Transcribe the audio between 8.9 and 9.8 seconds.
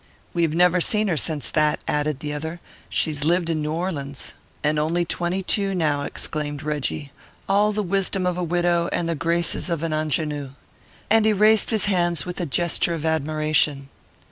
and the graces